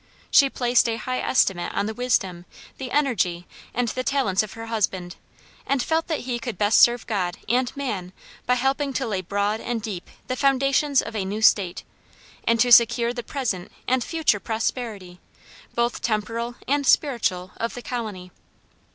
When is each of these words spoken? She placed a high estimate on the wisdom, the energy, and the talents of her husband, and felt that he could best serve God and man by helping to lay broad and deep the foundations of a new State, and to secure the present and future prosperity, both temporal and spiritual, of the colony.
She 0.31 0.49
placed 0.49 0.89
a 0.89 0.95
high 0.97 1.19
estimate 1.19 1.71
on 1.75 1.85
the 1.85 1.93
wisdom, 1.93 2.45
the 2.79 2.89
energy, 2.89 3.45
and 3.71 3.87
the 3.89 4.03
talents 4.03 4.41
of 4.41 4.53
her 4.53 4.65
husband, 4.65 5.15
and 5.67 5.83
felt 5.83 6.07
that 6.07 6.21
he 6.21 6.39
could 6.39 6.57
best 6.57 6.81
serve 6.81 7.05
God 7.05 7.37
and 7.47 7.71
man 7.77 8.11
by 8.47 8.55
helping 8.55 8.93
to 8.93 9.05
lay 9.05 9.21
broad 9.21 9.59
and 9.59 9.79
deep 9.79 10.09
the 10.25 10.35
foundations 10.35 11.03
of 11.03 11.15
a 11.15 11.23
new 11.23 11.43
State, 11.43 11.83
and 12.45 12.59
to 12.61 12.71
secure 12.71 13.13
the 13.13 13.21
present 13.21 13.71
and 13.87 14.03
future 14.03 14.39
prosperity, 14.39 15.19
both 15.75 16.01
temporal 16.01 16.55
and 16.67 16.87
spiritual, 16.87 17.51
of 17.57 17.75
the 17.75 17.83
colony. 17.83 18.31